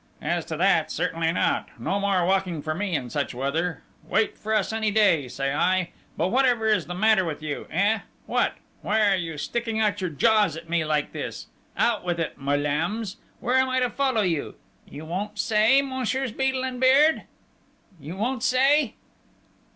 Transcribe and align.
"As 0.19 0.45
to 0.45 0.57
that, 0.57 0.89
certainly 0.89 1.31
not!... 1.31 1.69
No 1.77 1.99
more 1.99 2.25
walking 2.25 2.63
for 2.63 2.73
me 2.73 2.95
in 2.95 3.11
such 3.11 3.35
weather. 3.35 3.83
Wait 4.03 4.35
for 4.35 4.51
a 4.51 4.63
sunny 4.63 4.89
day, 4.89 5.27
say 5.27 5.53
I!... 5.53 5.91
But 6.17 6.29
whatever 6.29 6.65
is 6.65 6.87
the 6.87 6.95
matter 6.95 7.23
with 7.23 7.43
you 7.43 7.67
eh?... 7.69 7.99
What?... 8.25 8.55
Why 8.81 9.05
are 9.05 9.15
you 9.15 9.37
sticking 9.37 9.79
out 9.79 10.01
your 10.01 10.09
jaws 10.09 10.55
at 10.57 10.67
me 10.67 10.83
like 10.83 11.11
this? 11.11 11.49
Out 11.77 12.03
with 12.03 12.19
it, 12.19 12.35
my 12.39 12.55
lambs!... 12.55 13.17
Where 13.39 13.57
am 13.57 13.69
I 13.69 13.79
to 13.79 13.91
follow 13.91 14.23
you?... 14.23 14.55
You 14.87 15.05
won't 15.05 15.37
say, 15.37 15.83
Messieurs 15.83 16.31
Beadle 16.31 16.63
and 16.65 16.79
Beard? 16.81 17.25
"You 17.99 18.17
won't 18.17 18.41
say?..." 18.41 18.95